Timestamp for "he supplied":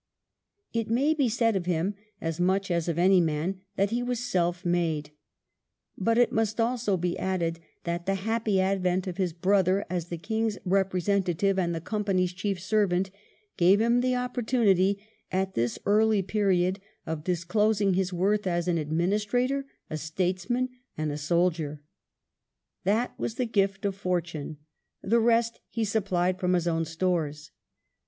25.69-26.39